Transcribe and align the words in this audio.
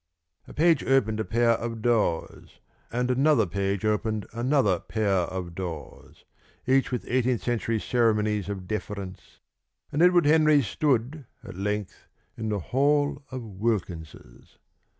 A 0.47 0.53
page 0.55 0.83
opened 0.83 1.19
a 1.19 1.23
pair 1.23 1.51
of 1.51 1.83
doors, 1.83 2.59
and 2.91 3.11
another 3.11 3.45
page 3.45 3.85
opened 3.85 4.25
another 4.33 4.79
pair 4.79 5.11
of 5.29 5.53
doors, 5.53 6.25
each 6.65 6.91
with 6.91 7.05
eighteen 7.07 7.37
century 7.37 7.79
ceremonies 7.79 8.49
of 8.49 8.67
deference, 8.67 9.39
and 9.91 10.01
Edward 10.01 10.25
Henry 10.25 10.63
stood 10.63 11.27
at 11.43 11.55
length 11.55 12.07
in 12.35 12.49
the 12.49 12.57
hall 12.57 13.23
of 13.29 13.43
Wilkins's. 13.43 14.57